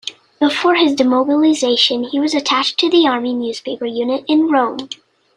[0.39, 4.89] Before his demobilisation he was attached to the Army Newspaper Unit in Rome.